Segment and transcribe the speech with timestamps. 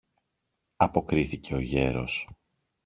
[0.77, 2.27] αποκρίθηκε ο γέρος.